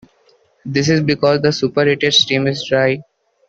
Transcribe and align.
This 0.65 0.89
is 0.89 1.01
because 1.01 1.41
the 1.43 1.51
superheated 1.51 2.11
steam 2.11 2.47
is 2.47 2.63
dry. 2.67 3.03